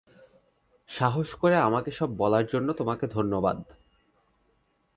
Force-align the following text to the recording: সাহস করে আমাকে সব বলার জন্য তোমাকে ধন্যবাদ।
সাহস 0.89 1.29
করে 1.33 1.55
আমাকে 1.57 1.91
সব 1.91 2.09
বলার 2.17 2.45
জন্য 2.45 2.73
তোমাকে 2.73 3.05
ধন্যবাদ। 3.07 3.57